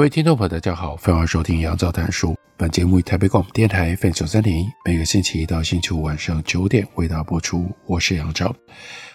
[0.00, 2.34] 各位听众朋友，大家好，欢迎收听杨照谈书。
[2.56, 7.70] 本节目以台北广播电台 FM 九三点一，每个星期一到星期五晚上九点为大家播出。
[7.84, 8.56] 我是杨照，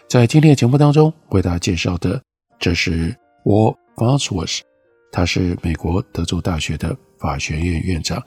[0.07, 2.21] 在今天的节目当中为大家介绍的，
[2.59, 3.11] 这是
[3.45, 4.59] Walt Farnsworth，
[5.11, 8.23] 他是美国德州大学的法学院院长。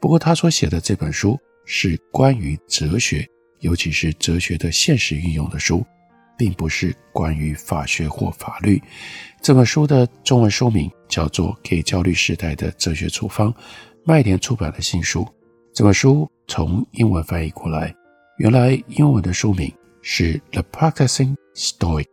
[0.00, 3.24] 不过他所写的这本书是关于哲学，
[3.60, 5.86] 尤其是哲学的现实运用的书，
[6.40, 8.82] 并不是关于法学或法律。
[9.42, 13.52] 这本书的中文书名叫做《给焦虑时代的哲学处方》，
[14.06, 15.28] 麦田出版的新书。
[15.74, 17.94] 这本书从英文翻译过来，
[18.38, 22.06] 原来英文的书名是《The Practicing Stoic》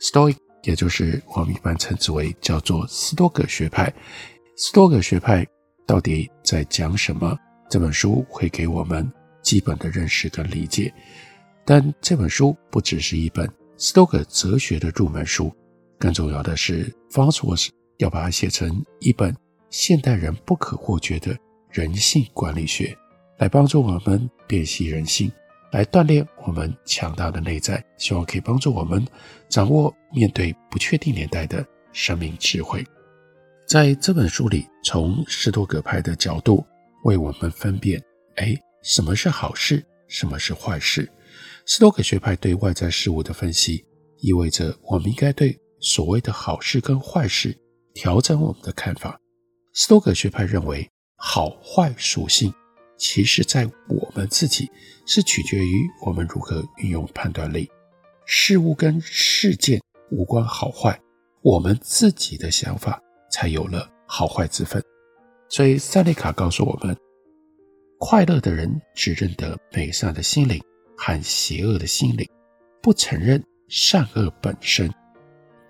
[0.00, 3.92] ，Stoic 也就是我们一般称之为叫做斯多葛学派。
[4.56, 5.44] 斯多葛学派
[5.88, 7.36] 到底在讲什么？
[7.68, 10.94] 这本书会给我们基本的认识跟理解。
[11.64, 13.48] 但这本书不只是一本
[13.82, 15.52] 斯多葛哲学的入门书。
[15.98, 19.36] 更重要的是，Farnsworth 要把它写成一本
[19.70, 21.36] 现代人不可或缺的
[21.68, 22.96] 人性管理学，
[23.38, 25.32] 来帮助我们辨析人性，
[25.72, 29.04] 来锻炼我们强大的内在，希望可以帮助我们
[29.48, 32.86] 掌握面对不确定年代的生命智慧。
[33.66, 36.64] 在这本书里，从斯多葛派的角度
[37.02, 38.00] 为我们分辨：
[38.36, 41.10] 哎，什么是好事，什么是坏事？
[41.66, 43.84] 斯多葛学派对外在事物的分析，
[44.18, 45.58] 意味着我们应该对。
[45.84, 47.58] 所谓的好事跟坏事，
[47.92, 49.18] 调整我们的看法。
[49.72, 52.54] 斯多葛学派认为，好坏属性
[52.96, 54.70] 其实在我们自己，
[55.06, 57.68] 是取决于我们如何运用判断力。
[58.26, 59.80] 事物跟事件
[60.12, 60.96] 无关好坏，
[61.42, 63.02] 我们自己的想法
[63.32, 64.80] 才有了好坏之分。
[65.48, 66.96] 所以，塞内卡告诉我们，
[67.98, 70.62] 快乐的人只认得美善的心灵
[71.04, 72.24] 和邪恶的心灵，
[72.80, 74.88] 不承认善恶本身。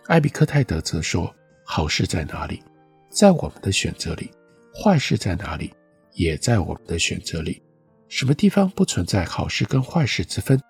[0.04, 1.34] 艾比克泰德则说
[1.64, 2.62] ：“好事在哪里？
[3.08, 4.26] 在我们的选择里；
[4.74, 5.72] 坏事在哪里？
[6.12, 7.62] 也在我们的选择里。
[8.08, 10.60] 什么地方不存在好事跟坏事之分？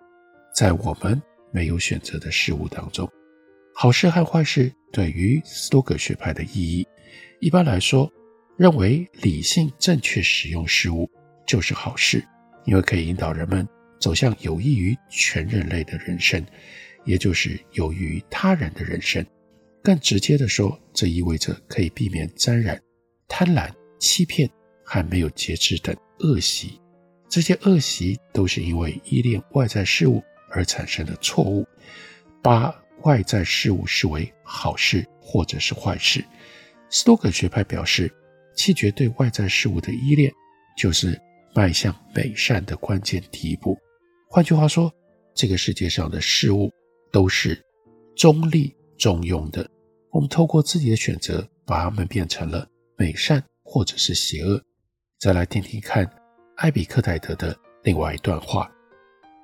[0.55, 3.11] 在我们没有选择的事物当中。
[3.75, 6.87] 好事和坏事对于斯多葛学派的意义，
[7.41, 8.09] 一般来说，
[8.57, 11.11] 认为理性正确使用事物
[11.45, 12.25] 就是好事，
[12.65, 13.67] 因为可以引导人们
[14.03, 16.45] 走向有益于全人类的人生。”
[17.05, 19.27] 也就是有益于他人的人生，
[19.83, 22.81] 更直接地说，这意味着可以避免沾染
[23.27, 23.69] 贪婪、
[23.99, 24.49] 欺骗
[24.85, 26.81] 和没有节制等恶习。
[27.29, 31.67] 这些恶习都是因为依恋外在事物而产生的错误，
[32.41, 36.25] 把外在事物视为好事或者是坏事。
[36.89, 38.09] 斯多葛学派表示，
[38.55, 40.33] 弃绝对外在事物的依恋，
[40.79, 41.21] 就是
[41.53, 43.77] 迈向美善的关键第一步。
[44.33, 44.91] 换句话说，
[45.35, 46.73] 这个世界上的事物。
[47.13, 47.63] 都是
[48.17, 49.69] 中立中庸的。
[50.11, 52.67] 我们透过自己的选择，把它们变成了
[52.97, 54.59] 美善或者是邪恶。
[55.21, 56.11] 再来听听看，
[56.57, 58.73] 艾比克泰德的另外一段话：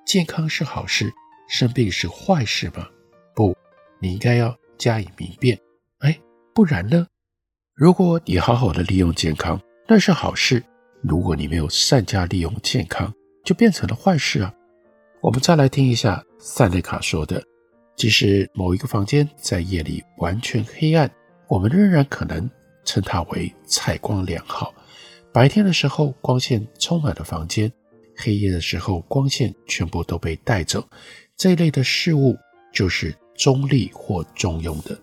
[0.06, 1.12] 健康是好事，
[1.47, 2.88] 生病是坏事吗？
[3.34, 3.55] 不，
[4.00, 5.60] 你应该要加以明辨。
[5.99, 6.19] 哎，
[6.55, 7.06] 不然呢？
[7.75, 10.59] 如果你好好的利用健康，那是好事；
[11.03, 13.12] 如果你没有善加利用健康，
[13.44, 14.55] 就变成了坏事啊。
[15.21, 17.43] 我们再来听一下塞内卡说的。
[17.97, 21.11] 即使某一个房间在夜里完全黑暗，
[21.49, 22.49] 我们仍然可能
[22.84, 24.73] 称它为采光良好。
[25.32, 27.69] 白天的时候，光线充满了房间；
[28.17, 30.87] 黑夜的时候，光线全部都被带走。
[31.37, 32.37] 这一类的事物
[32.73, 34.97] 就是中立或中庸的，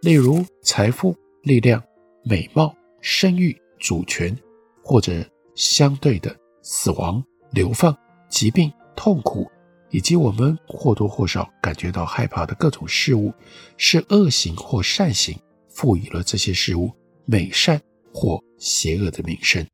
[0.00, 1.80] 例如财富、力量、
[2.24, 4.36] 美貌、声誉、主权，
[4.82, 5.24] 或者
[5.54, 7.22] 相对的死亡、
[7.52, 7.96] 流放、
[8.28, 9.50] 疾病、痛苦。
[9.94, 13.30] 以及我们或多或少感觉到害怕的各种事物，
[13.76, 16.90] 是恶行或善行，赋予了这些事物
[17.26, 17.78] 美善
[18.10, 19.66] 或邪恶的名声。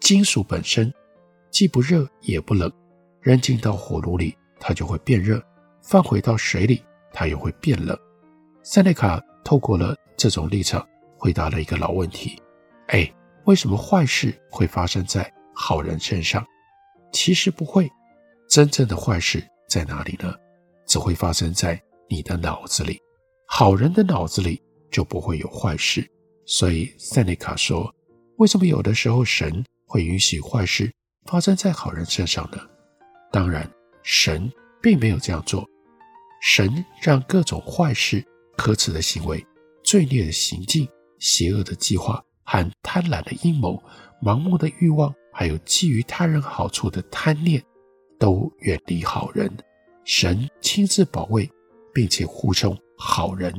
[0.00, 0.92] 金属本身
[1.48, 2.68] 既不热也不冷，
[3.20, 5.38] 扔进到火炉里，它就会变热；
[5.80, 6.82] 放回到水里，
[7.12, 7.96] 它又会变冷。
[8.64, 10.84] 塞内卡透过了这种立场，
[11.16, 12.36] 回答了一个老问题：
[12.88, 13.08] 哎，
[13.44, 16.44] 为什么坏事会发生在好人身上？
[17.12, 17.88] 其实不会，
[18.52, 19.42] 真正的坏事。
[19.66, 20.34] 在哪里呢？
[20.86, 23.00] 只会发生在你的脑子里。
[23.46, 24.60] 好人的脑子里
[24.90, 26.06] 就不会有坏事。
[26.44, 27.90] 所以塞内卡说
[28.36, 30.92] ：“为什么有的时候神会允许坏事
[31.24, 32.58] 发生在好人身上呢？
[33.32, 33.66] 当然，
[34.02, 34.52] 神
[34.82, 35.66] 并没有这样做。
[36.42, 38.22] 神让各种坏事、
[38.58, 39.42] 可耻的行为、
[39.82, 40.86] 罪孽的行径、
[41.18, 43.82] 邪恶的计划和贪婪的阴谋、
[44.20, 47.64] 盲目的欲望，还有觊觎他人好处的贪念，
[48.22, 49.50] 都远离好人。
[50.04, 51.50] 神亲自保卫，
[51.92, 53.52] 并且护送好人。”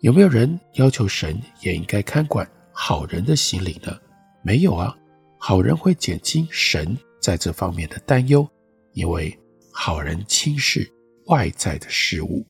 [0.00, 3.94] 有没有人要求神也应该看管好人的心灵呢？
[4.42, 4.96] 没有啊，
[5.38, 8.48] 好人会减轻神在这方面的担忧，
[8.94, 9.38] 因为
[9.70, 10.90] 好人轻视
[11.26, 12.42] 外在的事物。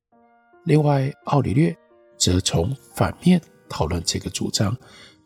[0.65, 1.77] 另外，奥里略
[2.17, 4.77] 则从反面讨论这个主张，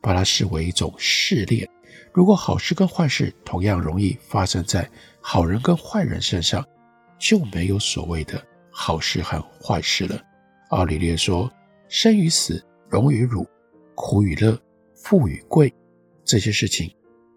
[0.00, 1.68] 把它视为一种试炼。
[2.14, 4.90] 如果好事跟坏事同样容易发生在
[5.26, 6.62] 好人跟坏人身上，
[7.18, 10.20] 就没有所谓的好事和坏事了。
[10.68, 11.50] 奥里略说。
[11.86, 13.46] 生与死，荣与辱，
[13.94, 14.58] 苦与乐，
[14.96, 15.72] 富与贵，
[16.24, 16.92] 这些事情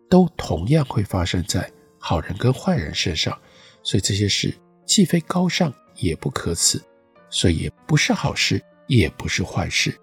[0.09, 1.69] 都同样会发生在
[1.99, 3.37] 好人跟坏人身上。
[3.83, 4.51] 所以这些事
[4.85, 6.81] 既非高尚，也不可耻，
[7.29, 9.95] 所以也不是好事，也不是坏事。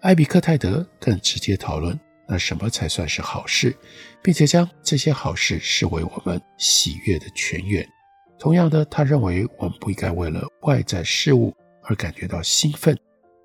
[0.00, 3.76] 艾比克泰德更直接讨论，那什么才算是好事，
[4.22, 7.86] 并且将这些好事视为我们喜悦的泉源。
[8.38, 12.98] 同样的，他认为我们不应该为了外在事物而感觉到兴奋。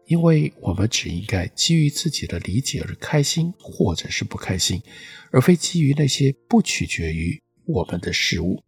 [0.07, 4.81] 因为我们只应该基于自己的理解而开心，或者是不开心，
[5.31, 8.61] 而非基于那些不取决于我们的事物。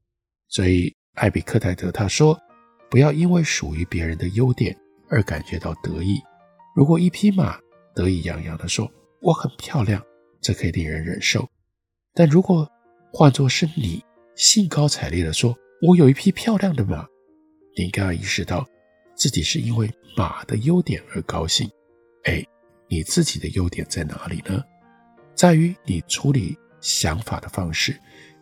[0.47, 2.39] 所以，艾比克泰德他说
[2.89, 4.77] ：“不要因为属于别人的优点
[5.09, 6.21] 而感觉到得意。
[6.75, 7.59] 如果一匹马
[7.93, 8.89] 得意洋洋地说
[9.23, 10.03] ‘我很漂亮’，
[10.41, 11.41] 这可以令人忍受；
[12.13, 12.69] 但如果
[13.11, 14.03] 换作是你
[14.35, 17.07] 兴高采烈地说‘我有一匹漂亮的马’，
[17.75, 18.67] 你应该要意识到。”
[19.15, 19.87] 自己是因为
[20.17, 21.69] 马的优点而高兴，
[22.23, 22.43] 哎，
[22.87, 24.59] 你自己的优点在哪里呢？
[25.35, 27.95] 在于你处理想法的方式。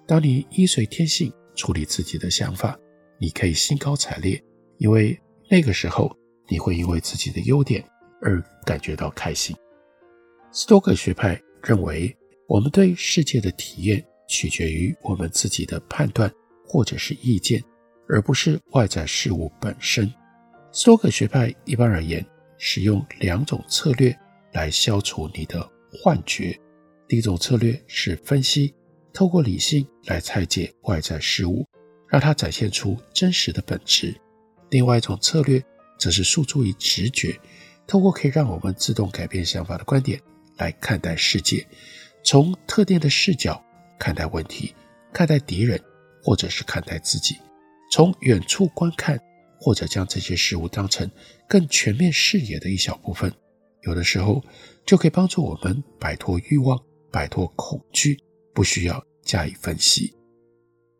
[0.07, 2.79] 当你依随天性处理自己的想法，
[3.19, 4.41] 你可以兴高采烈，
[4.77, 5.19] 因为
[5.49, 6.09] 那个时候
[6.47, 7.83] 你会因为自己的优点
[8.21, 9.53] 而感觉到开心。
[10.53, 12.13] 斯多葛学派认为，
[12.45, 16.29] 我们对世界的体验取决于我们自己的判断
[16.65, 17.63] 或者是意见，
[18.09, 20.11] 而不是外在事物本身。
[20.73, 22.25] 斯多葛学派一般而言，
[22.57, 24.13] 使用两种策略
[24.51, 26.59] 来消除你的幻觉。
[27.07, 28.73] 第一种策略是分析，
[29.13, 31.65] 透过理性来拆解外在事物，
[32.09, 34.13] 让它展现出真实的本质。
[34.69, 35.63] 另外一种策略
[35.97, 37.39] 则是诉诸于直觉，
[37.87, 40.21] 透过可以让我们自动改变想法的观点
[40.61, 41.67] 来看待世界，
[42.23, 43.61] 从特定的视角
[43.99, 44.75] 看待问题，
[45.11, 45.81] 看待敌人，
[46.23, 47.35] 或者是看待自己，
[47.91, 49.19] 从远处观看。
[49.63, 51.07] 或者将这些事物当成
[51.47, 53.31] 更全面视野的一小部分，
[53.83, 54.43] 有的时候
[54.87, 56.75] 就可以帮助我们摆脱欲望、
[57.11, 58.17] 摆脱恐惧，
[58.55, 60.15] 不需要加以分析。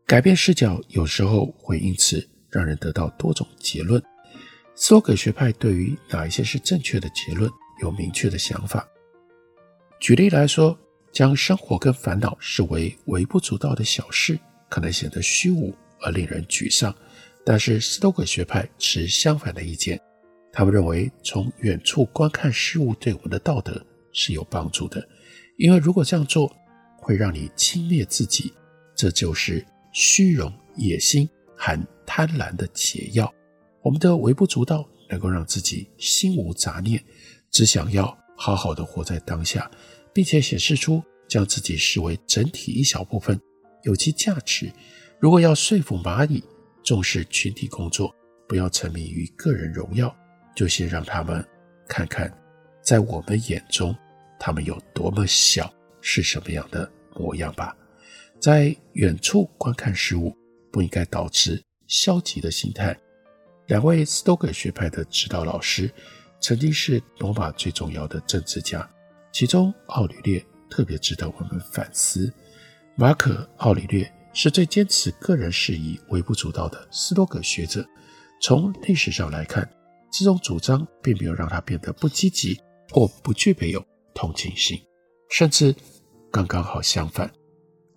[0.05, 3.99] 改变视角有时候会因此让人得到多种结论。
[4.75, 7.49] 斯多葛学派对于哪一些是正确的结论
[7.81, 8.87] 有明确的想法。
[10.01, 10.75] 举例来说，
[11.11, 16.93] 将生活跟烦恼视为微不足道的小事，可能显得虚无而令人沮丧。
[17.45, 20.01] 但是斯多葛学派持相反的意见，
[20.51, 23.79] 他们认为从远处观看事物对我们的道德
[24.11, 25.07] 是有帮助的，
[25.59, 26.51] 因为如果这样做
[26.97, 28.51] 会让你轻蔑自己，
[28.95, 33.31] 这就是虚荣、野心和贪婪的解药。
[33.83, 37.03] 我们的微不足道能够让自己心无杂念，
[37.51, 39.69] 只想要好好的活在当下，
[40.11, 43.39] 并且显示出将自己视为整体一小部分
[43.83, 44.73] 有其价值。
[45.19, 46.43] 如果要说服蚂蚁，
[46.83, 48.11] 重视群体工作，
[48.47, 50.11] 不要沉迷于个人荣耀，
[50.55, 51.47] 就先让他们
[51.87, 52.35] 看看，
[52.81, 53.95] 在我们眼中，
[54.39, 55.71] 他们有多么小，
[56.01, 57.77] 是什么样的模样吧。
[58.39, 60.35] 在远处观看事物，
[60.71, 62.97] 不应该导致消极的心态。
[63.67, 65.93] 两位斯多葛学派的指导老师，
[66.41, 68.89] 曾经是罗马最重要的政治家，
[69.31, 72.33] 其中奥里略特别值得我们反思。
[72.95, 74.11] 马可·奥里略。
[74.33, 77.85] 是最坚持个人事宜、微不足道的斯多葛学者。
[78.41, 79.69] 从历史上来看，
[80.09, 82.57] 这种主张并没有让他变得不积极
[82.91, 84.79] 或不具备有同情心，
[85.29, 85.75] 甚至
[86.31, 87.29] 刚刚好相反。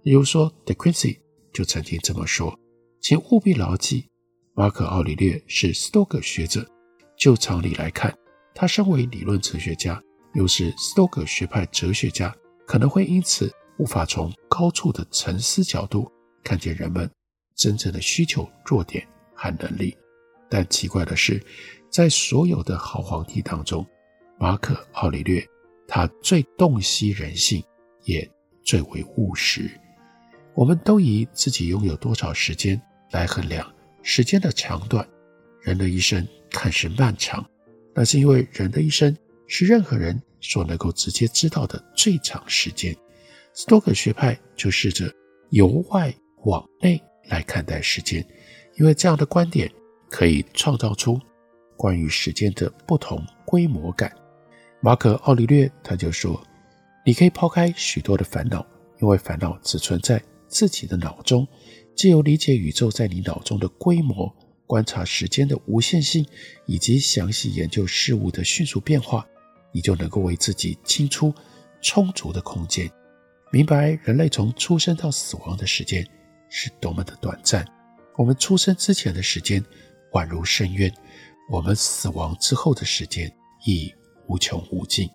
[0.02, 1.20] 例如说，De Quincey
[1.52, 2.58] 就曾经这么说
[3.00, 4.08] ：“请务必牢记，
[4.54, 6.68] 马可·奥里略是斯多葛学者。
[7.16, 8.12] 就常理来看，
[8.54, 10.00] 他身为理论哲学家，
[10.34, 12.34] 又是斯多葛学派哲学家，
[12.66, 16.10] 可能会因此无法从高处的沉思角度。”
[16.44, 17.10] 看见人们
[17.56, 19.02] 真正的需求、弱点
[19.34, 19.96] 和能力，
[20.50, 21.42] 但奇怪的是，
[21.90, 23.84] 在所有的好皇帝当中，
[24.38, 25.42] 马可·奥里略，
[25.88, 27.64] 他最洞悉人性，
[28.02, 28.30] 也
[28.62, 29.70] 最为务实。
[30.54, 32.78] 我们都以自己拥有多少时间
[33.10, 35.08] 来衡量时间的长短。
[35.62, 37.42] 人的一生看似漫长，
[37.94, 42.94] 那是因为人的一生是任何人所能够直接知道的最长时间。
[43.52, 45.10] 斯多葛学派就试着
[45.50, 46.12] 由外
[46.44, 48.26] 往内来看待时间，
[48.76, 49.70] 因为这样的观点
[50.10, 51.20] 可以创造出
[51.76, 54.12] 关于时间的不同规模感。
[54.80, 56.42] 马可·奥里略他就说
[57.06, 58.66] ：“你可以抛开许多的烦恼，
[59.00, 61.48] 因为烦恼只存在。”自己的脑中，
[61.96, 64.32] 借由理解宇宙在你脑中的规模，
[64.66, 66.26] 观察时间的无限性，
[66.66, 69.26] 以及详细研究事物的迅速变化，
[69.72, 71.34] 你就能够为自己清出
[71.80, 72.90] 充足的空间，
[73.50, 76.06] 明白人类从出生到死亡的时间
[76.48, 77.66] 是多么的短暂。
[78.16, 79.64] 我们出生之前的时间
[80.12, 80.92] 宛如深渊，
[81.50, 83.30] 我们死亡之后的时间
[83.66, 83.92] 亦
[84.28, 85.08] 无穷无尽。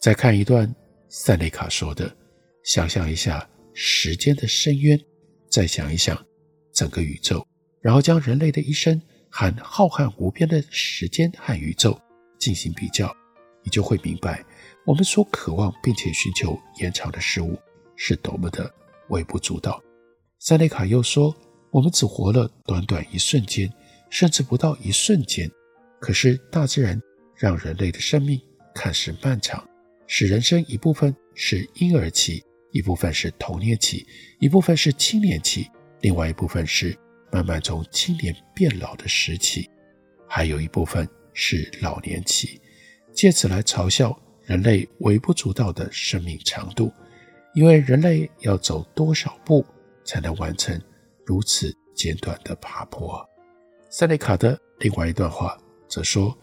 [0.00, 0.72] 再看一段
[1.08, 2.14] 塞内卡说的，
[2.62, 3.48] 想象一下。
[3.80, 4.98] 时间的深渊，
[5.48, 6.20] 再想一想
[6.74, 7.46] 整个宇宙，
[7.80, 11.98] 然后将人类的一生和浩瀚无边的时间和宇宙
[12.38, 13.14] 进行比较，
[13.62, 14.44] 你就会明白，
[14.86, 17.58] 我们所渴望并且寻求延长的事物
[17.96, 18.72] 是多么的
[19.08, 19.82] 微不足道。
[20.38, 21.34] 塞内卡又说，
[21.70, 23.72] 我们只活了短短一瞬间，
[24.10, 25.50] 甚至不到一瞬间，
[26.00, 27.00] 可是大自然
[27.36, 28.40] 让人类的生命
[28.74, 29.66] 看似漫长，
[30.06, 32.42] 使人生一部分是婴儿期。
[32.70, 34.06] 一部分是童年期，
[34.40, 35.66] 一部分是青年期，
[36.02, 36.94] 另外一部分是
[37.30, 39.68] 慢慢从青年变老的时期，
[40.28, 42.60] 还有一部分是老年期。
[43.12, 46.92] 借此来嘲笑人类微不足道的生命长度，
[47.54, 49.64] 因为人类要走多少步
[50.04, 50.80] 才能完成
[51.26, 53.24] 如此简短的爬坡？
[53.90, 55.58] 塞内卡的另外一段话
[55.88, 56.36] 则说：“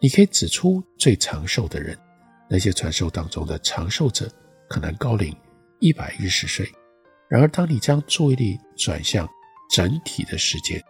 [0.00, 1.96] 你可以指出最长寿的人，
[2.48, 4.30] 那些传说当中的长寿者
[4.68, 5.34] 可能高龄。”
[5.78, 6.66] 一百一十岁。
[7.28, 9.28] 然而，当你将注意力转向
[9.70, 10.82] 整体的时间，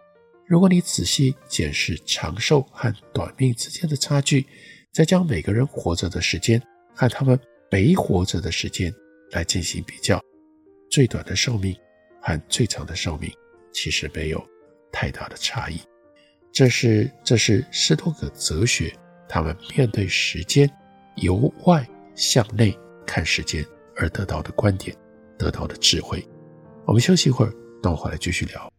[0.45, 4.45] 如果你仔细检视长寿和短命之间的差距，
[4.93, 6.61] 再将每个人活着的时间
[6.95, 8.93] 和他们没活着的时间
[9.31, 10.21] 来进行比较，
[10.89, 11.75] 最短的寿命
[12.21, 13.31] 和最长的寿命
[13.71, 14.43] 其实没有
[14.91, 15.79] 太大的差异。
[16.51, 18.93] 这是这是斯多葛哲学，
[19.27, 20.69] 他们面对时间
[21.17, 23.65] 由外向内看时间。
[23.99, 24.95] 而得到的观点，
[25.39, 26.23] 得到的智慧。
[26.85, 28.71] 我们休息一会儿，等我回来继续聊。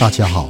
[0.00, 0.49] 大家好，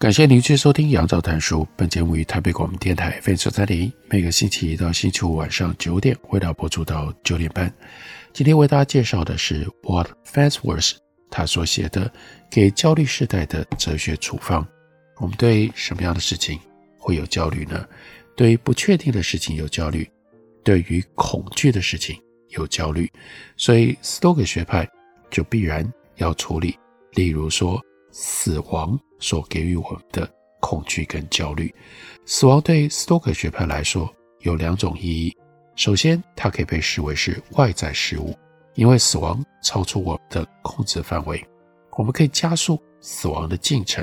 [0.00, 1.62] 感谢您继续收听《杨照谈书》。
[1.76, 7.70] 本节目于台北广播电台 FM 三点一，每个星期一到星期五晚上九点，为大家播出到九点半。
[8.32, 10.92] 今天为大家介绍的是 What Fansworth
[11.30, 12.08] 他所写的
[12.50, 14.64] 《给焦虑世代的哲学处方》。
[15.18, 16.58] 我们对什么样的事情
[16.96, 17.86] 会有焦虑呢？
[18.34, 20.10] 对于不确定的事情有焦虑，
[20.64, 23.06] 对于恐惧的事情有焦虑，
[23.58, 24.88] 所以斯多葛学派
[25.30, 26.74] 就必然要处理，
[27.12, 27.78] 例如说
[28.10, 28.98] 死亡。
[29.22, 30.26] 所给予我们的
[30.60, 31.74] 恐惧跟焦虑，
[32.24, 35.36] 死亡对斯多葛学派来说有两种意义。
[35.76, 38.34] 首先，它可以被视为是外在事物，
[38.74, 41.46] 因为死亡超出我们的控制范围，
[41.98, 44.02] 我们可以加速死亡的进程。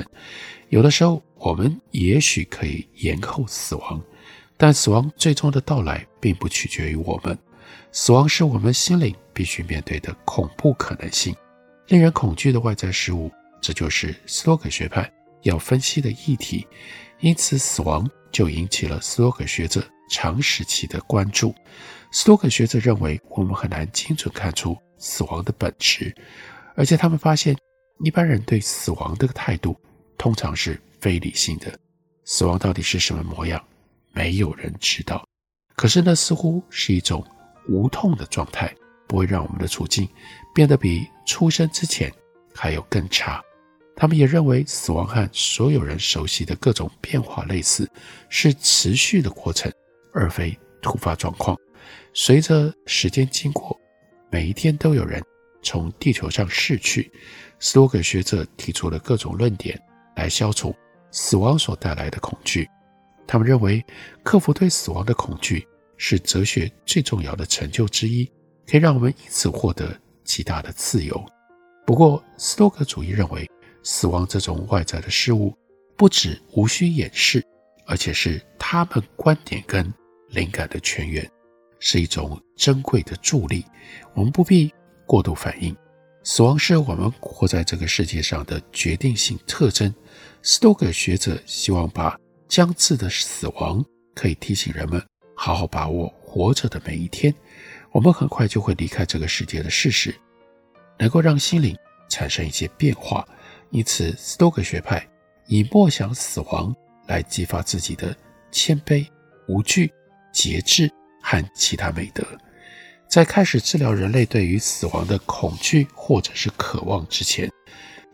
[0.68, 4.00] 有的时候，我们也许可以延后死亡。
[4.56, 7.36] 但死亡最终的到来并不取决于我们。
[7.90, 11.34] 死亡是我们心灵必须面对的恐怖可能性，
[11.88, 15.10] 令人恐惧的外在事物，这就是斯多葛学派
[15.42, 16.66] 要分析的议题。
[17.20, 21.54] 因此，死亡就引起了斯多葛学者长时期的关注。
[22.12, 26.14] 斯多葛学者认为，我们很难精准看出死亡的本质，
[26.76, 27.56] 而且他们发现，
[28.04, 29.76] 一般人对死亡的态度
[30.16, 31.76] 通常是非理性的。
[32.24, 33.62] 死亡到底是什么模样？
[34.12, 35.26] 没有人知道。
[35.74, 37.24] 可是，那似乎是一种
[37.68, 38.72] 无痛的状态，
[39.06, 40.08] 不会让我们的处境
[40.54, 42.12] 变得比出生之前
[42.54, 43.42] 还有更差。
[44.00, 47.90] 他们也认为，死亡和所有人熟悉的各种变化类似，
[48.28, 49.72] 是持续的过程，
[50.14, 51.58] 而非突发状况。
[52.14, 53.76] 随着时间经过，
[54.30, 55.20] 每一天都有人
[55.64, 57.10] 从地球上逝去。
[57.58, 59.76] 斯多葛学者提出了各种论点
[60.14, 60.72] 来消除
[61.10, 62.68] 死亡所带来的恐惧。
[63.26, 63.84] 他们认为，
[64.22, 68.24] 克服对死亡的恐惧是哲学最重要的成就之一，
[68.64, 71.20] 可以让我们因此获得极大的自由。
[71.84, 73.44] 不过，斯多葛主义认为，
[73.90, 75.56] 死亡这种外在的事物，
[75.96, 77.42] 不只无需掩饰，
[77.86, 79.82] 而且是他们观点跟
[80.28, 81.26] 灵感的泉源，
[81.80, 83.64] 是一种珍贵的助力。
[84.12, 84.70] 我们不必
[85.06, 85.74] 过度反应。
[86.22, 89.92] 死亡是我们活在这个世界上的决定性特征。
[90.42, 92.14] 斯多葛学者希望把
[92.46, 93.82] 将至的死亡
[94.14, 95.02] 可以提醒人们
[95.34, 97.34] 好好把握活着的每一天。
[97.90, 100.14] 我们很快就会离开这个世界的事实，
[100.98, 101.74] 能够让心灵
[102.10, 103.26] 产生一些变化。
[103.70, 105.06] 因此，斯多葛学派
[105.46, 106.74] 以默想死亡
[107.06, 108.16] 来激发自己的
[108.50, 109.06] 谦卑、
[109.46, 109.92] 无惧、
[110.32, 110.90] 节制
[111.22, 112.24] 和其他美德。
[113.08, 117.50] 在开始治疗人类对于死亡的恐惧或者是渴望之前，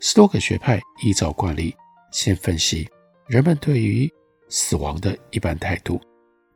[0.01, 1.75] 斯多葛学派依照惯例
[2.13, 2.89] 先分析
[3.27, 4.09] 人们对于
[4.49, 6.01] 死亡的一般态度。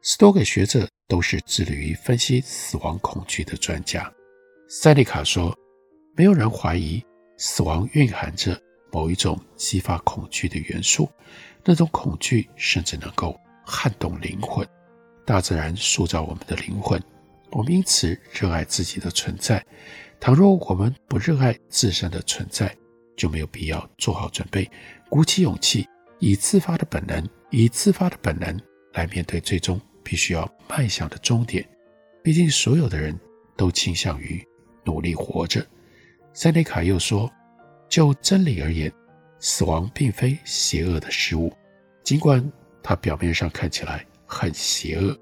[0.03, 4.13] 斯多葛学者都是致力于分析死亡恐惧的专家。
[4.69, 5.57] 塞利卡说
[6.15, 7.03] ：“没有人怀疑
[7.37, 11.09] 死亡蕴含着。”某一种激发恐惧的元素，
[11.65, 14.67] 那种恐惧甚至能够撼动灵魂。
[15.25, 17.03] 大自然塑造我们的灵魂，
[17.51, 19.65] 我们因此热爱自己的存在。
[20.19, 22.75] 倘若我们不热爱自身的存在，
[23.17, 24.71] 就没有必要做好准备，
[25.11, 25.87] 鼓起勇气，
[26.19, 28.59] 以自发的本能，以自发的本能
[28.95, 31.63] 来面对最终必须要迈向的终点。
[32.23, 33.19] 毕竟，所有的人
[33.57, 34.43] 都倾向于
[34.85, 35.65] 努力活着。
[36.33, 37.31] 塞内卡又说。
[37.89, 38.93] 就真理而言，
[39.39, 41.53] 死亡并非邪恶的事物，
[42.03, 45.19] 尽管它表面上看起来很邪恶。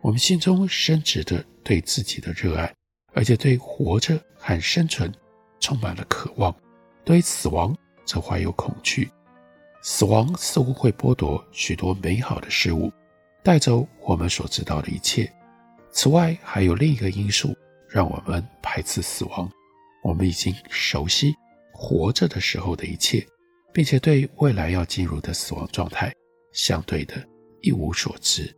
[0.00, 2.72] 我们心中深植着对自己的热爱，
[3.12, 5.12] 而且对活着和生存
[5.60, 6.54] 充满了渴望。
[7.04, 9.10] 对死亡则怀有恐惧。
[9.82, 12.92] 死亡似乎会剥夺许多美好的事物，
[13.42, 15.30] 带走我们所知道的一切。
[15.90, 17.56] 此外，还有另一个因素
[17.88, 19.50] 让我们排斥死亡：
[20.02, 21.34] 我们已经熟悉。
[21.82, 23.26] 活着的时候的一切，
[23.72, 26.12] 并且对未来要进入的死亡状态
[26.52, 27.14] 相对的
[27.62, 28.54] 一无所知，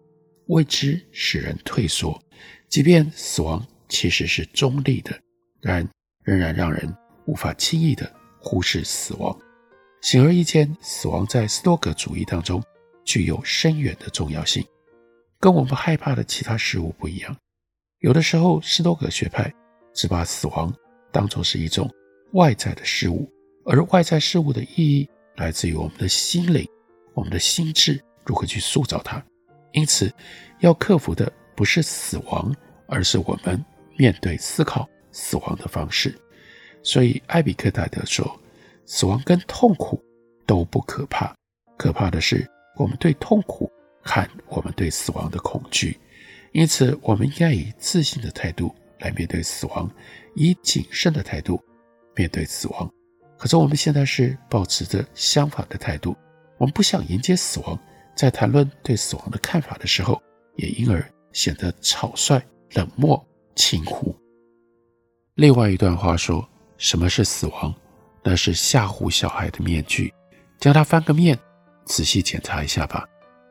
[0.49, 2.21] 未知使人退缩。
[2.69, 5.17] 即便死亡其实是中立的，
[5.61, 5.89] 然
[6.25, 6.93] 仍然让人
[7.27, 9.39] 无法轻易的忽视死亡。
[10.01, 12.61] 显而易见，死亡在斯多葛主义当中
[13.05, 14.67] 具有深远的重要性，
[15.39, 17.37] 跟我们害怕的其他事物不一样。
[18.01, 19.55] 有的时候，斯多葛学派
[19.95, 20.75] 只把死亡
[21.13, 21.89] 当作是一种。
[22.33, 23.31] 外在的事物，
[23.65, 26.67] 而外在事物的意义来自于我们的心灵，
[27.15, 29.23] 我们的心智如何去塑造它。
[29.73, 30.13] 因此，
[30.61, 32.55] 要克服的不是死亡，
[32.87, 33.63] 而是我们
[33.97, 36.15] 面对思考死亡的方式。
[36.83, 38.39] 所以，艾比克泰德说，
[38.87, 40.03] 死亡跟痛苦
[40.47, 41.35] 都不可怕，
[41.79, 43.71] 可怕的是我们对痛苦
[44.03, 45.99] 和我们对死亡的恐惧。
[46.53, 49.91] 因此，我们应该以自信的态度来面对死亡，
[50.35, 51.63] 以谨慎的态度。
[52.15, 52.91] 面对死亡，
[53.39, 56.17] 可是我们现在是保持着相反的态度。
[56.59, 57.79] 我们不想迎接死亡，
[58.15, 60.21] 在谈论对死亡的看法的时候，
[60.57, 62.41] 也因而显得草率、
[62.75, 63.25] 冷漠、
[63.57, 64.15] 轻忽。
[65.35, 66.47] 另外一段话说
[66.77, 67.75] ：“什么是死亡？
[68.23, 70.13] 那是吓唬小孩的面具。
[70.61, 71.37] 将它翻个面，
[71.85, 73.05] 仔细检查一下吧。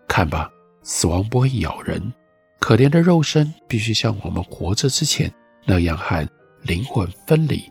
[0.07, 0.49] 看吧，
[0.83, 2.13] 死亡不会咬人。
[2.59, 5.33] 可怜的肉身必须像我们活着之前
[5.65, 6.25] 那样和
[6.61, 7.63] 灵魂分离。”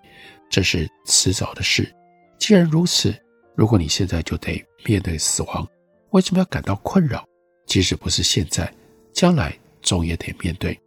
[0.50, 1.90] 这是迟早的事。
[2.38, 3.14] 既然如此，
[3.54, 5.66] 如果你现在就得面对死亡，
[6.10, 7.24] 为什么要感到困扰？
[7.66, 8.70] 即使不是现在，
[9.12, 10.78] 将来总也得面对。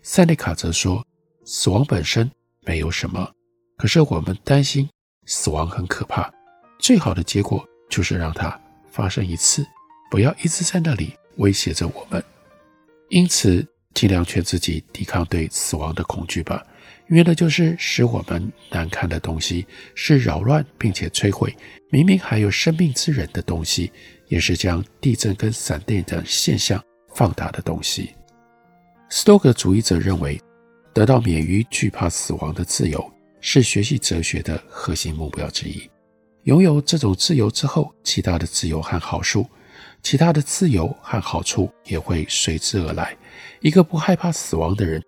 [0.00, 1.04] 塞内卡则说
[1.44, 2.30] ：“死亡本身
[2.60, 3.28] 没有什么，
[3.76, 4.88] 可是我们担心
[5.26, 6.32] 死亡很可怕。
[6.78, 8.60] 最好的结果就是让它
[8.92, 9.66] 发生一次，
[10.10, 12.22] 不要一直在那里威胁着我们。
[13.08, 16.64] 因此，尽量劝自己抵抗对死亡的恐惧吧，
[17.08, 21.54] 约的就是使我们难堪的东西，是扰乱并且摧毁
[21.90, 23.92] 明明还有生命之人的东西，
[24.28, 26.82] 也是将地震跟闪电等现象
[27.14, 28.14] 放大的东西。
[29.10, 30.40] 斯多葛主义者认为，
[30.92, 35.88] 得到免于惧怕死亡的自由，是学习哲学的核心目标之一。
[36.44, 39.46] 拥有这种自由之后，其他的自由和好处，
[40.02, 43.16] 其他的自由和好处也会随之而来。
[43.60, 45.02] 一个不害怕死亡的人，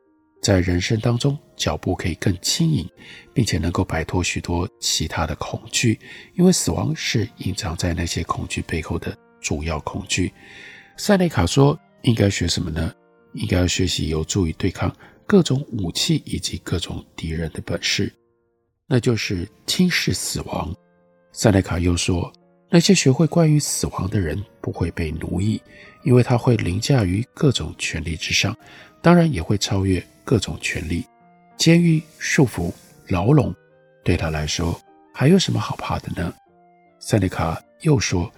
[0.47, 2.89] 在人生当中脚步可以更轻盈，
[3.35, 5.99] 并且能够摆脱许多其他的恐惧，
[6.37, 10.33] 因为死亡是隐藏在那些恐惧背后的主要恐惧。
[10.97, 12.95] 塞内卡说：“应该学什么呢？
[13.33, 14.95] 应该要学习有助于对抗
[15.27, 18.15] 各种武器以及各种敌人的本事，
[18.87, 20.73] 那就是轻视死亡。”
[21.35, 22.33] 塞内卡又说
[22.71, 25.61] ：“那些学会关于死亡的人不会被奴役，
[26.05, 28.57] 因为他会凌驾于各种权力之上，
[29.03, 31.07] 当然也会超越各种权利。
[31.57, 32.71] 监狱、束缚、
[33.09, 33.55] 牢笼，
[34.05, 34.79] 对他来说
[35.15, 36.35] 还有什么好怕的呢？”
[37.01, 38.31] 塞内卡又说：“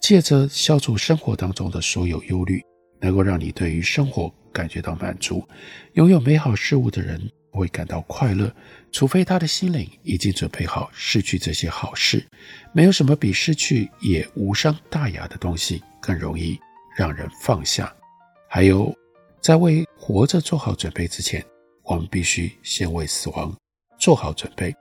[0.00, 2.60] 借着消除生活当中的所有忧虑，
[3.00, 5.46] 能够让你对于生活感觉到满足。
[5.92, 7.20] 拥有美好事物的人。”
[7.56, 8.54] 会感到快乐，
[8.92, 12.22] 除非他的心灵已经准备好失去这些好事。
[12.74, 16.60] 没有什么比失去也无伤大雅的东西更容易
[16.94, 17.90] 让人放下。
[18.46, 18.94] 还有，
[19.46, 21.40] 在为活着做好准备之前，
[21.84, 23.56] 我们必须先为死亡
[23.96, 24.74] 做好准备。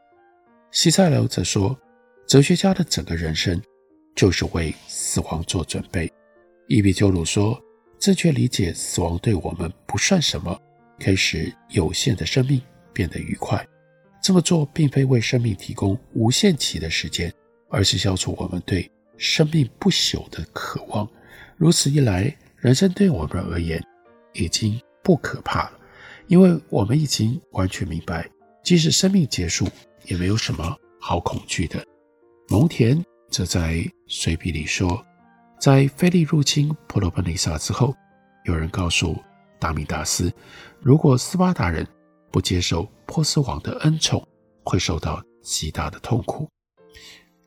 [0.71, 1.77] 西塞罗则说，
[2.25, 3.61] 哲学家的整个人生
[4.15, 6.11] 就是为死亡做准备。
[6.67, 7.61] 伊壁鸠鲁说，
[7.99, 10.59] 正确理解死亡对我们不算什么。
[10.99, 12.59] 可以使有限的生命
[12.91, 13.63] 变得愉快。
[14.19, 17.31] 这么做并非为生命提供无限期的时间，
[17.69, 21.07] 而是消除我们对生命不朽的渴望。
[21.55, 23.79] 如此一来，人生对我们而言
[24.35, 25.79] 已经不可怕了，
[26.27, 28.29] 因为我们已经完全明白，
[28.63, 29.67] 即使生命结束，
[30.05, 31.83] 也没有什么好恐惧的。
[32.47, 35.03] 蒙田则在随笔里说，
[35.59, 37.93] 在菲利入侵婆罗奔尼撒之后，
[38.43, 39.17] 有人告诉
[39.59, 40.31] 达米达斯，
[40.79, 41.87] 如果斯巴达人
[42.31, 44.25] 不接受波斯王的恩宠，
[44.63, 46.47] 会受到极大的痛苦。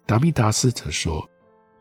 [0.07, 1.29] 达米达斯则说：“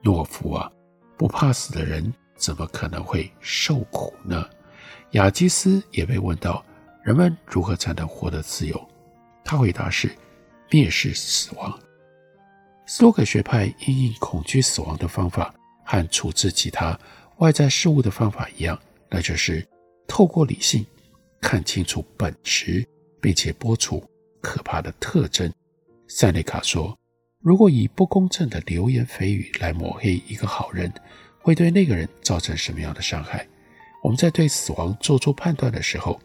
[0.04, 0.70] 懦夫啊，
[1.18, 4.46] 不怕死的人怎么可能会受苦呢？”
[5.12, 6.64] 雅基斯也被问到
[7.04, 8.90] ：“人们如何才能获得自由？”
[9.44, 10.10] 他回答是
[10.70, 11.80] ：“蔑视死亡。”
[12.86, 16.98] 斯多葛学派因应恐惧死亡的方法，和处置其他
[17.38, 19.66] 外在事物的方法一样，那就是。
[20.10, 20.86] 透过理性
[21.42, 22.88] 看清楚本质，
[23.20, 24.02] 并且剥除
[24.40, 25.52] 可怕的特征。
[26.08, 26.98] 塞内卡说
[27.44, 30.90] ：“如果以不公正的流言蜚语来抹黑一个好人，
[31.42, 33.46] 会对那个人造成什么样的伤害？
[34.04, 36.20] 我们在对死亡做出判断的时候，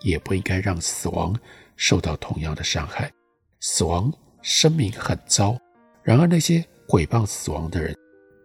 [0.00, 1.38] 也不应该让死亡
[1.76, 3.12] 受到同样的伤害。
[3.60, 4.12] 死亡
[4.42, 5.58] 声名很糟，
[6.02, 7.96] 然而那些诽谤死亡的人，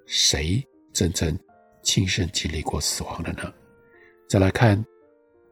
[0.06, 1.38] 谁真正
[1.84, 3.54] 亲身经历过死亡了呢？”
[4.28, 4.84] 再来看，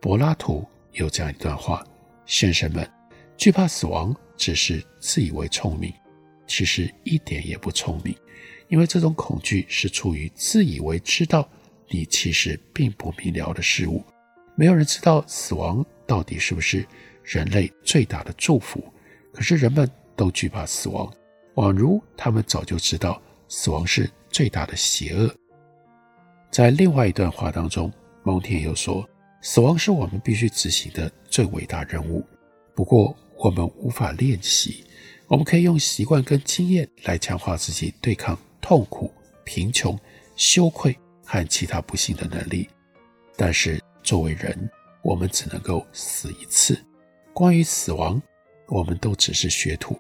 [0.01, 1.85] 柏拉图有这样一段话：
[2.25, 2.89] 先生们，
[3.37, 5.93] 惧怕死亡只是自以为聪明，
[6.47, 8.15] 其实一点也不聪明，
[8.69, 11.47] 因为这种恐惧是出于自以为知道
[11.89, 14.03] 你其实并不明了的事物。
[14.55, 16.85] 没有人知道死亡到底是不是
[17.23, 18.83] 人类最大的祝福，
[19.33, 21.11] 可是人们都惧怕死亡，
[21.55, 25.33] 宛如他们早就知道死亡是最大的邪恶。
[26.51, 27.91] 在另外一段话当中。
[28.21, 29.07] 蒙田又说
[29.41, 32.23] ：“死亡是我们必须执行的最伟大任务。
[32.75, 34.83] 不过，我们无法练习。
[35.27, 39.11] 我们可以用习惯跟经验来强化自己对抗痛苦、
[39.45, 39.97] 贫穷、
[40.35, 40.95] 羞愧
[41.31, 42.67] 和其他不幸的能力。
[43.37, 44.67] 但是，作为人，
[45.03, 46.75] 我们只能够死一次。
[47.31, 48.19] 关于死亡，
[48.67, 49.95] 我们都只是学徒。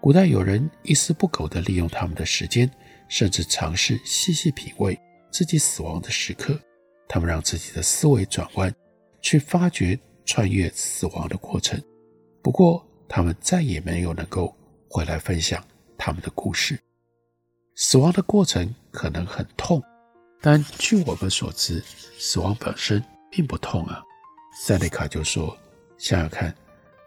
[0.00, 2.70] 古代有人一丝不苟地利用他们的时间，
[3.08, 4.96] 甚至尝试细细品味
[5.32, 6.56] 自己死亡的时刻。”
[7.08, 8.72] 他们让自己的思维转弯，
[9.20, 11.82] 去发掘穿越死亡的过程。
[12.40, 14.56] 不过，他们再也没有能够
[14.88, 15.62] 回来分享
[15.98, 16.78] 他们的故事。
[17.74, 19.82] 死亡的过程可能很痛，
[20.40, 21.82] 但据我们所知，
[22.18, 24.02] 死亡本身并不痛啊。
[24.58, 25.56] 塞内卡就说
[25.98, 26.54] ：“想想看，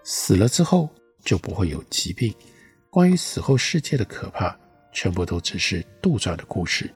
[0.04, 0.90] 死了之后
[1.24, 2.34] 就不会有疾病。
[2.90, 4.58] 关于死后世界的可怕，
[4.94, 6.94] 全部都只是杜撰的故事。”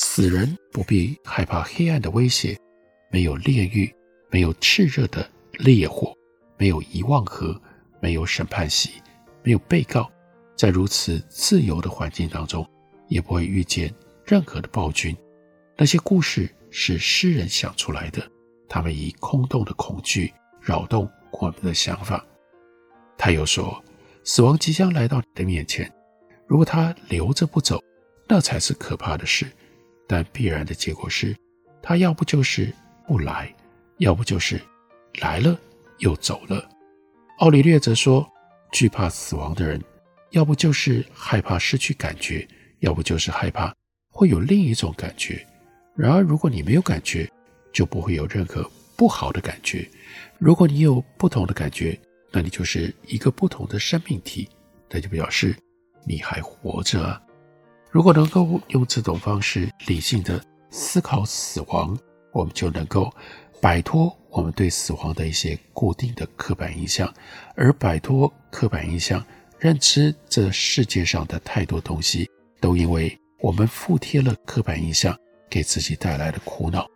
[0.00, 2.56] 死人不必害怕黑暗的威胁，
[3.10, 3.92] 没有炼狱，
[4.30, 6.14] 没有炽热的烈火，
[6.56, 7.60] 没有遗忘河，
[7.98, 8.90] 没有审判席，
[9.42, 10.08] 没有被告，
[10.56, 12.64] 在如此自由的环境当中，
[13.08, 13.92] 也不会遇见
[14.24, 15.16] 任何的暴君。
[15.80, 18.28] 那些故事是诗人想出来的，
[18.68, 22.26] 他们以空洞的恐惧扰动我们的想法。
[23.16, 23.80] 他又说，
[24.24, 25.88] 死亡即将来到你的面前，
[26.48, 27.80] 如果他留着不走，
[28.26, 29.46] 那才是可怕的事。
[30.08, 31.36] 但必然的结果是，
[31.80, 32.74] 他要不就是
[33.06, 33.54] 不来，
[33.98, 34.60] 要不就是
[35.20, 35.56] 来了
[35.98, 36.68] 又走了。
[37.38, 38.28] 奥里略则说，
[38.72, 39.80] 惧怕死亡的人，
[40.30, 42.44] 要不就是害怕失去感觉，
[42.80, 43.72] 要不就是害怕
[44.10, 45.46] 会有另一种感觉。
[45.98, 47.28] 然而，如果你没有感觉，
[47.72, 49.84] 就不会有任何不好的感觉；
[50.38, 51.98] 如果你有不同的感觉，
[52.30, 54.48] 那你就是一个不同的生命体，
[54.88, 55.56] 那就表示
[56.06, 57.20] 你还活着。
[57.90, 61.98] 如果能够用这种方式理性的思考死亡，
[62.32, 63.12] 我们就能够
[63.60, 67.12] 摆脱我们对死亡的一些固定的刻板印象，
[67.56, 69.20] 而摆脱刻板印象，
[69.58, 72.30] 认知这世界上的太多东西
[72.60, 75.18] 都因为我们附贴了刻板印象。
[75.50, 76.88] 给自己带来的苦恼，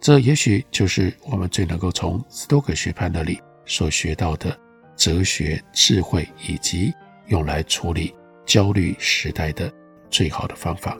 [0.00, 4.58] 这也许就是我们最能够从斯多葛学派那里所学到的
[4.96, 6.92] 哲学智慧，以及
[7.26, 9.72] 用来处理焦虑时代的
[10.10, 10.98] 最好的方法。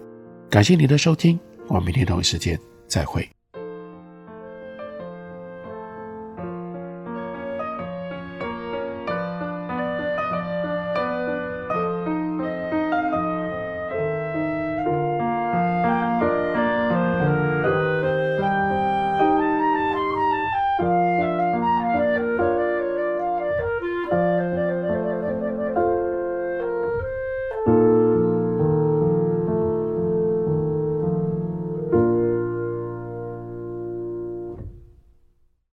[0.51, 3.29] 感谢你的收听，我们明天同一时间再会。